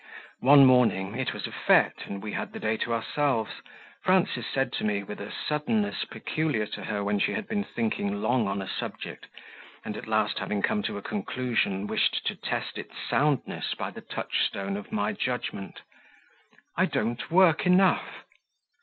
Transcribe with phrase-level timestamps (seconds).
[0.39, 3.51] One morning (it was a FETE, and we had the day to ourselves)
[4.01, 8.19] Frances said to me, with a suddenness peculiar to her when she had been thinking
[8.19, 9.27] long on a subject,
[9.85, 14.01] and at last, having come to a conclusion, wished to test its soundness by the
[14.01, 15.81] touchstone of my judgment:
[16.75, 18.23] "I don't work enough."